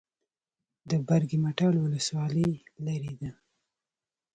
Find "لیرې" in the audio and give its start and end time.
2.85-3.13